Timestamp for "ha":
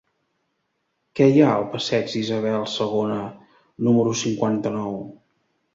1.47-1.51